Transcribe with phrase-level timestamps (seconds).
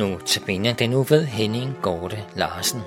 [0.00, 2.80] Nu tabiner den nu ved Henning Gorte Larsen.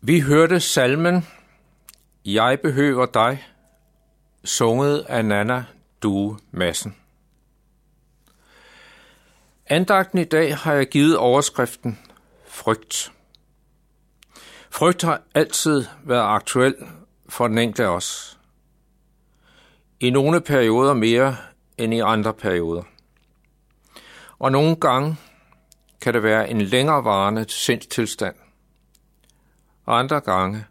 [0.00, 1.26] Vi hørte salmen
[2.24, 3.44] Jeg behøver dig,
[4.44, 5.64] sunget af Nana
[6.02, 6.96] Due Madsen.
[9.66, 11.98] Andagten i dag har jeg givet overskriften
[12.48, 13.15] Frygt.
[14.70, 16.74] Frygt har altid været aktuel
[17.28, 18.38] for den enkelte af os.
[20.00, 21.36] I nogle perioder mere
[21.78, 22.82] end i andre perioder.
[24.38, 25.16] Og nogle gange
[26.00, 28.34] kan det være en længerevarende sindstilstand.
[29.84, 30.64] Og andre gange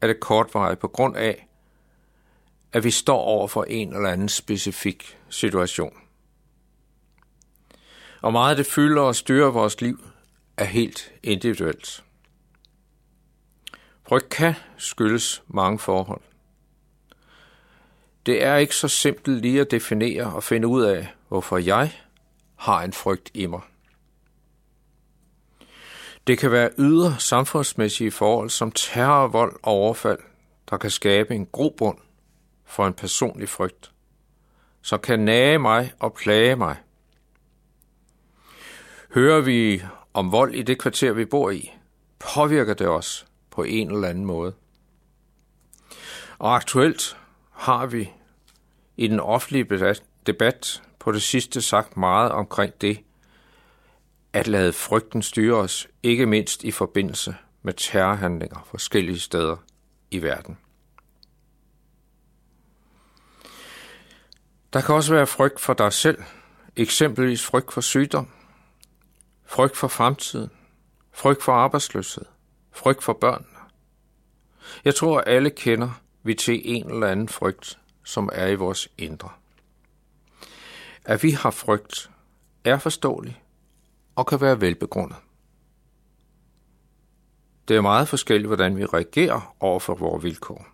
[0.00, 1.48] er det kortvarigt på grund af,
[2.72, 5.96] at vi står over for en eller anden specifik situation.
[8.22, 10.00] Og meget af det fylder og styrer vores liv
[10.56, 12.04] er helt individuelt.
[14.08, 16.20] Frygt kan skyldes mange forhold.
[18.26, 21.92] Det er ikke så simpelt lige at definere og finde ud af, hvorfor jeg
[22.56, 23.60] har en frygt i mig.
[26.26, 30.18] Det kan være ydre samfundsmæssige forhold som terror, vold og overfald,
[30.70, 31.98] der kan skabe en grobund
[32.64, 33.92] for en personlig frygt,
[34.82, 36.76] som kan nage mig og plage mig.
[39.14, 39.82] Hører vi
[40.14, 41.72] om vold i det kvarter, vi bor i,
[42.18, 44.54] påvirker det os på en eller anden måde.
[46.38, 47.16] Og aktuelt
[47.50, 48.12] har vi
[48.96, 49.94] i den offentlige
[50.26, 53.00] debat på det sidste sagt meget omkring det,
[54.32, 59.56] at lade frygten styre os, ikke mindst i forbindelse med terrorhandlinger forskellige steder
[60.10, 60.58] i verden.
[64.72, 66.22] Der kan også være frygt for dig selv,
[66.76, 68.28] eksempelvis frygt for sygdom,
[69.44, 70.50] frygt for fremtiden,
[71.12, 72.24] frygt for arbejdsløshed,
[72.76, 73.46] frygt for børn.
[74.84, 79.30] Jeg tror, alle kender vi til en eller anden frygt, som er i vores indre.
[81.04, 82.10] At vi har frygt,
[82.64, 83.42] er forståelig
[84.16, 85.16] og kan være velbegrundet.
[87.68, 90.66] Det er meget forskelligt, hvordan vi reagerer over for vores vilkår.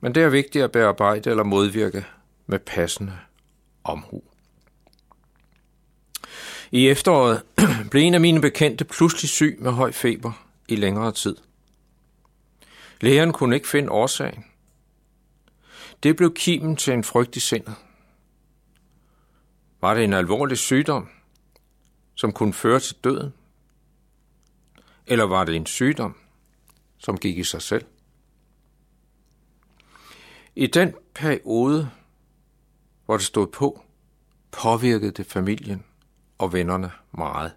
[0.00, 2.06] Men det er vigtigt at bearbejde eller modvirke
[2.46, 3.18] med passende
[3.84, 4.22] omhu.
[6.70, 7.42] I efteråret
[7.90, 11.36] blev en af mine bekendte pludselig syg med høj feber i længere tid.
[13.00, 14.44] Lægeren kunne ikke finde årsagen.
[16.02, 17.74] Det blev kimen til en frygt i sindet.
[19.80, 21.08] Var det en alvorlig sygdom,
[22.14, 23.32] som kunne føre til døden?
[25.06, 26.16] Eller var det en sygdom,
[26.98, 27.84] som gik i sig selv?
[30.54, 31.90] I den periode,
[33.06, 33.82] hvor det stod på,
[34.50, 35.84] påvirkede det familien
[36.40, 37.52] og vennerne meget.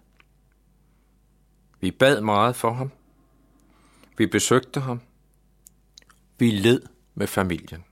[1.80, 2.90] Vi bad meget for ham.
[4.18, 5.00] Vi besøgte ham.
[6.38, 6.82] Vi led
[7.14, 7.84] med familien.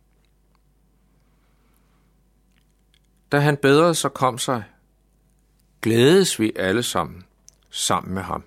[3.33, 4.65] Da han bedre så kom sig,
[5.83, 7.25] glædes vi alle sammen,
[7.71, 8.45] sammen med ham.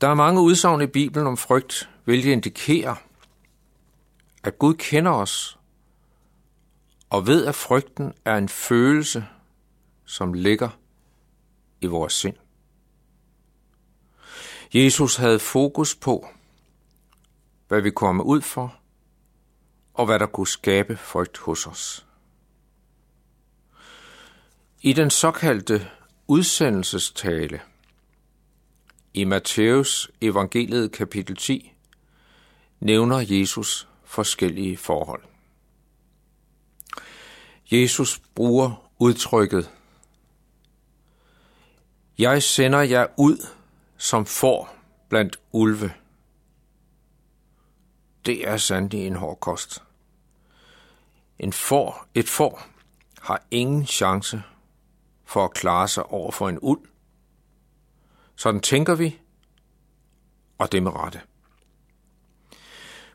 [0.00, 2.94] Der er mange udsagn i Bibelen om frygt, hvilket indikerer,
[4.44, 5.58] at Gud kender os
[7.10, 9.26] og ved, at frygten er en følelse,
[10.04, 10.68] som ligger
[11.80, 12.36] i vores sind.
[14.74, 16.28] Jesus havde fokus på,
[17.68, 18.76] hvad vi kommer ud for,
[19.94, 22.06] og hvad der kunne skabe frygt hos os.
[24.82, 25.90] I den såkaldte
[26.26, 27.60] udsendelsestale
[29.14, 31.72] i Matthæus evangeliet kapitel 10
[32.80, 35.22] nævner Jesus forskellige forhold.
[37.72, 39.70] Jesus bruger udtrykket
[42.18, 43.46] jeg sender jer ud
[43.96, 44.76] som får
[45.08, 45.92] blandt ulve.
[48.26, 49.82] Det er sandelig en hård kost.
[51.38, 52.66] En får, et får
[53.20, 54.42] har ingen chance
[55.24, 56.88] for at klare sig over for en uld.
[58.36, 59.20] Sådan tænker vi,
[60.58, 61.20] og det med rette.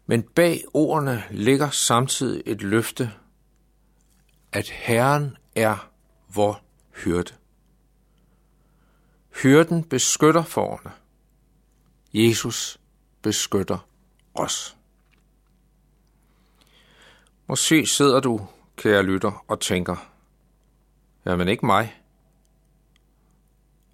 [0.06, 3.12] Men bag ordene ligger samtidig et løfte,
[4.51, 5.90] at Herren er
[6.34, 6.62] vor
[7.04, 7.38] hyrde.
[9.41, 10.91] Hyrden beskytter forerne.
[12.13, 12.80] Jesus
[13.21, 13.88] beskytter
[14.33, 14.77] os.
[17.47, 20.12] Måske sidder du, kære lytter, og tænker,
[21.25, 22.03] jamen ikke mig,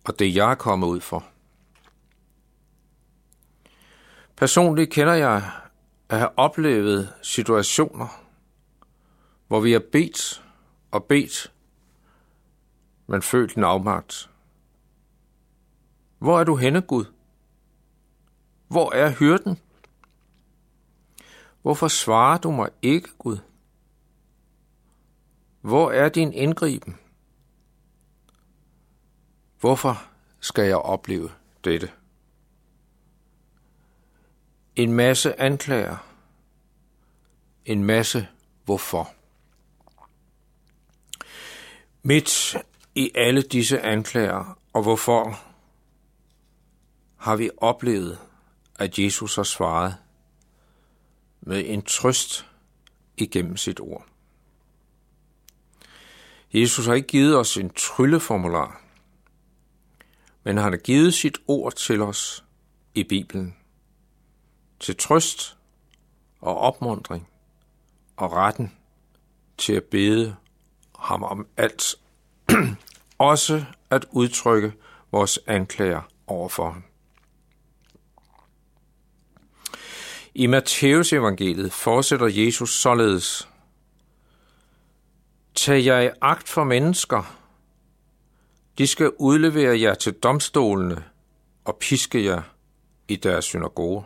[0.05, 1.25] og det jeg er kommet ud for.
[4.35, 5.51] Personligt kender jeg
[6.09, 8.07] at have oplevet situationer,
[9.47, 10.43] hvor vi har bedt
[10.91, 11.51] og bedt,
[13.07, 14.29] men følt en afmagt.
[16.17, 17.05] Hvor er du henne, Gud?
[18.67, 19.59] Hvor er hyrden?
[21.61, 23.37] Hvorfor svarer du mig ikke, Gud?
[25.61, 26.97] Hvor er din indgriben?
[29.59, 30.03] Hvorfor
[30.39, 31.31] skal jeg opleve
[31.63, 31.91] dette?
[34.75, 35.97] En masse anklager.
[37.65, 38.27] En masse
[38.65, 39.09] hvorfor.
[42.03, 42.57] Midt
[42.95, 45.39] i alle disse anklager og hvorfor
[47.25, 48.19] har vi oplevet,
[48.75, 49.95] at Jesus har svaret
[51.41, 52.45] med en trøst
[53.17, 54.05] igennem sit ord.
[56.53, 58.81] Jesus har ikke givet os en trylleformular,
[60.43, 62.43] men han har givet sit ord til os
[62.93, 63.55] i Bibelen,
[64.79, 65.57] til trøst
[66.41, 67.27] og opmundring
[68.15, 68.71] og retten
[69.57, 70.35] til at bede
[70.99, 71.95] ham om alt,
[73.17, 74.73] også at udtrykke
[75.11, 76.83] vores anklager overfor ham.
[80.37, 83.49] I Matteus evangeliet fortsætter Jesus således.
[85.55, 87.37] Tag jer i agt for mennesker.
[88.77, 91.03] De skal udlevere jer til domstolene
[91.65, 92.41] og piske jer
[93.07, 94.05] i deres synagoge.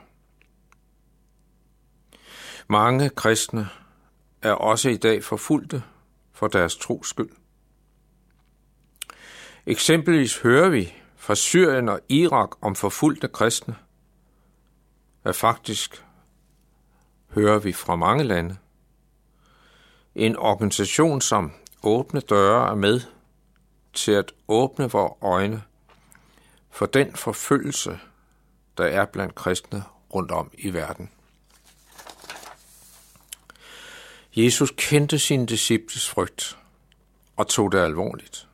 [2.68, 3.70] Mange kristne
[4.42, 5.84] er også i dag forfulgte
[6.34, 7.32] for deres tros skyld.
[9.66, 13.76] Eksempelvis hører vi fra Syrien og Irak om forfulgte kristne,
[15.24, 16.04] at faktisk
[17.30, 18.58] hører vi fra mange lande.
[20.16, 21.52] En organisation som
[21.84, 23.02] Åbne Døre er med
[23.94, 25.64] til at åbne vores øjne
[26.70, 28.00] for den forfølgelse,
[28.78, 29.84] der er blandt kristne
[30.16, 31.10] rundt om i verden.
[34.36, 36.58] Jesus kendte sine disciples frygt
[37.36, 38.48] og tog det alvorligt.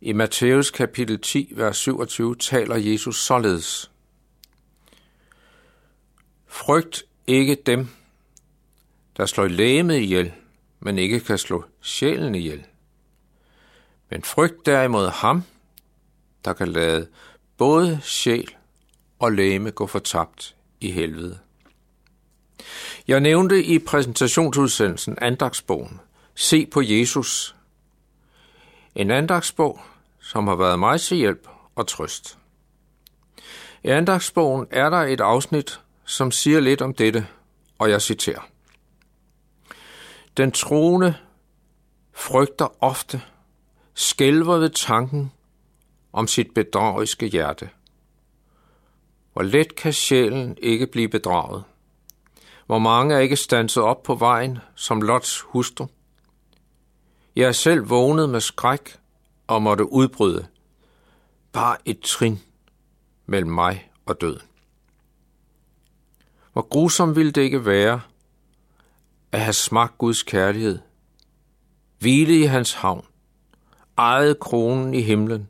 [0.00, 3.91] I Matthæus kapitel 10, vers 27 taler Jesus således.
[6.52, 7.88] Frygt ikke dem,
[9.16, 10.32] der slår lægemet ihjel,
[10.80, 12.66] men ikke kan slå sjælen ihjel.
[14.10, 15.42] Men frygt derimod ham,
[16.44, 17.08] der kan lade
[17.56, 18.56] både sjæl
[19.18, 21.38] og læme gå fortabt i helvede.
[23.08, 26.00] Jeg nævnte i præsentationsudsendelsen andagsbogen
[26.34, 27.56] Se på Jesus.
[28.94, 29.80] En andagsbog,
[30.20, 32.38] som har været mig til hjælp og trøst.
[33.84, 35.80] I andagsbogen er der et afsnit,
[36.12, 37.26] som siger lidt om dette,
[37.78, 38.48] og jeg citerer.
[40.36, 41.14] Den troende
[42.12, 43.22] frygter ofte,
[43.94, 45.32] skælver ved tanken
[46.12, 47.70] om sit bedrageriske hjerte.
[49.32, 51.64] Hvor let kan sjælen ikke blive bedraget?
[52.66, 55.86] Hvor mange er ikke stanset op på vejen som Lots hustru?
[57.36, 58.98] Jeg er selv vågnet med skræk
[59.46, 60.46] og måtte udbryde.
[61.52, 62.40] Bare et trin
[63.26, 64.51] mellem mig og døden.
[66.52, 68.00] Hvor grusom ville det ikke være
[69.32, 70.78] at have smagt Guds kærlighed,
[71.98, 73.06] hvile i hans havn,
[73.98, 75.48] ejet kronen i himlen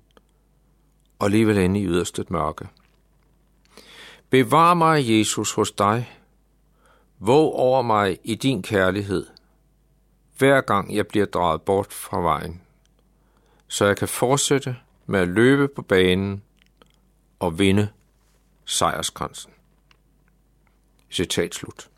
[1.18, 2.68] og alligevel inde i yderste mørke.
[4.30, 6.18] Bevar mig, Jesus, hos dig.
[7.18, 9.26] Våg over mig i din kærlighed,
[10.38, 12.62] hver gang jeg bliver drejet bort fra vejen,
[13.68, 16.42] så jeg kan fortsætte med at løbe på banen
[17.38, 17.88] og vinde
[18.64, 19.52] sejrskransen.
[21.12, 21.88] Citat slut.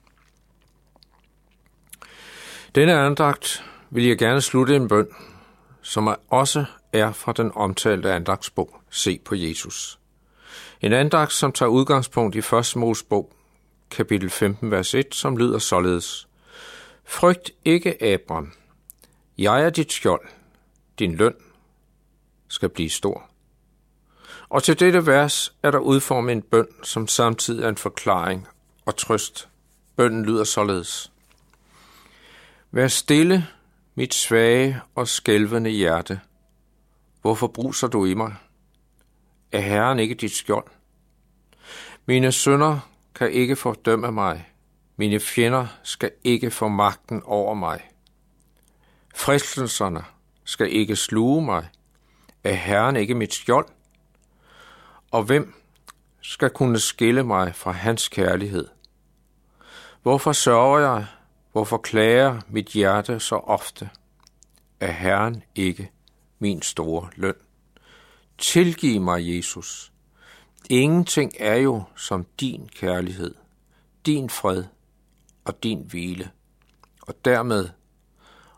[2.74, 5.06] Denne andagt vil jeg gerne slutte en bøn,
[5.82, 9.98] som også er fra den omtalte andagtsbog Se på Jesus.
[10.80, 12.76] En andagt, som tager udgangspunkt i 1.
[12.76, 13.32] Mosebog,
[13.90, 16.28] kapitel 15, vers 1, som lyder således.
[17.04, 18.52] Frygt ikke, Abram.
[19.38, 20.28] Jeg er dit skjold.
[20.98, 21.34] Din løn
[22.48, 23.30] skal blive stor.
[24.48, 28.48] Og til dette vers er der udformet en bøn, som samtidig er en forklaring
[28.86, 29.48] og trøst.
[29.96, 31.12] Bønden lyder således.
[32.70, 33.46] Vær stille,
[33.94, 36.20] mit svage og skælvende hjerte.
[37.22, 38.34] Hvorfor bruser du i mig?
[39.52, 40.66] Er Herren ikke dit skjold?
[42.06, 44.48] Mine sønder kan ikke fordømme mig.
[44.96, 47.90] Mine fjender skal ikke få magten over mig.
[49.14, 50.04] Fristelserne
[50.44, 51.68] skal ikke sluge mig.
[52.44, 53.68] Er Herren ikke mit skjold?
[55.10, 55.54] Og hvem
[56.20, 58.68] skal kunne skille mig fra hans kærlighed?
[60.04, 61.06] Hvorfor sørger jeg?
[61.52, 63.90] Hvorfor klager mit hjerte så ofte?
[64.80, 65.90] Er Herren ikke
[66.38, 67.34] min store løn?
[68.38, 69.92] Tilgiv mig, Jesus.
[70.70, 73.34] Ingenting er jo som din kærlighed,
[74.06, 74.64] din fred
[75.44, 76.30] og din hvile.
[77.00, 77.68] Og dermed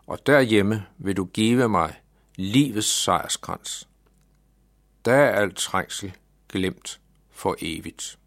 [0.07, 2.01] og derhjemme vil du give mig
[2.35, 3.87] livets sejrskrans.
[5.05, 6.13] der er alt trængsel
[6.49, 6.99] glemt
[7.31, 8.19] for evigt.